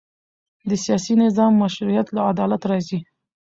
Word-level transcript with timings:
د 0.69 0.71
سیاسي 0.83 1.13
نظام 1.23 1.51
مشروعیت 1.63 2.07
له 2.15 2.21
عدالت 2.31 2.61
راځي 2.71 2.99